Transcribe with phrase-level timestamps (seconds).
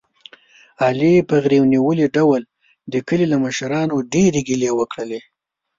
[0.85, 2.41] علي په غرېو نیولي ډول
[2.91, 5.19] د کلي له مشرانو ډېرې ګیلې وکړلې.